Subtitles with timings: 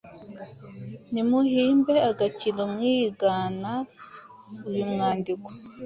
[1.11, 3.71] nimuhimbe agakino mwigana
[4.67, 5.49] uyumwandiko